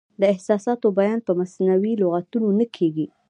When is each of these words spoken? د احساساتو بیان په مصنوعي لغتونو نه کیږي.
د 0.21 0.23
احساساتو 0.33 0.87
بیان 0.99 1.19
په 1.27 1.31
مصنوعي 1.39 1.93
لغتونو 2.01 2.47
نه 2.59 2.65
کیږي. 2.75 3.05